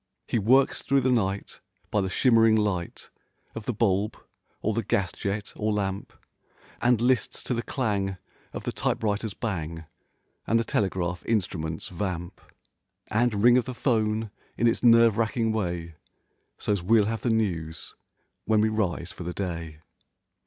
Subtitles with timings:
[0.27, 3.11] He works through the night, by the shimmering light
[3.53, 4.17] Of the bulb
[4.59, 6.11] or the gas jet or lamp;
[6.81, 8.17] And lists to the clang
[8.51, 9.85] of the typewriter's bang,
[10.47, 12.41] And the telegraph instrument's vamp;
[13.11, 15.93] And ring of the 'phone in its nerve racking way,
[16.57, 17.95] So's we'll have the news
[18.45, 19.81] when we rise for the day.